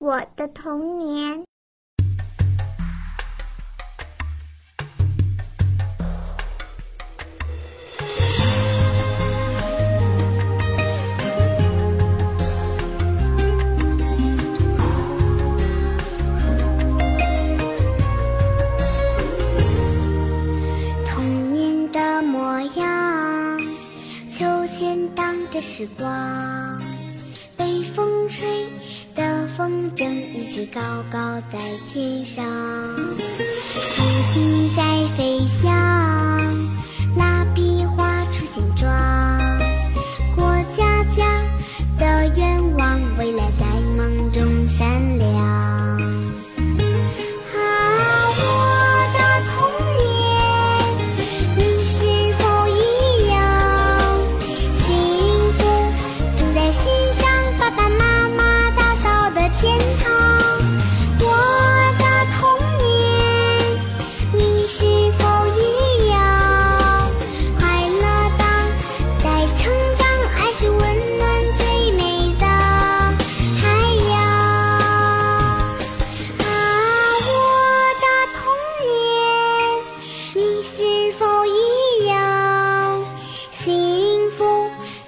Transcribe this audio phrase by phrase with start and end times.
[0.00, 1.42] 我的童年。
[21.04, 23.60] 童年的模样，
[24.30, 26.80] 秋千荡着时光，
[27.56, 28.46] 被风吹
[29.58, 30.80] 风筝一直高
[31.10, 31.18] 高
[31.48, 31.58] 在
[31.88, 32.44] 天上，
[32.94, 33.12] 竹
[33.96, 34.84] 蜻蜓在
[35.16, 35.74] 飞翔，
[37.16, 38.88] 蜡笔画出形状，
[40.36, 40.44] 过
[40.76, 41.42] 家家
[41.98, 43.66] 的愿望，未来在
[43.96, 45.77] 梦中闪亮。
[80.70, 83.02] 是否一样
[83.50, 84.44] 幸福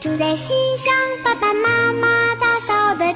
[0.00, 3.14] 住在心上爸爸妈妈打造的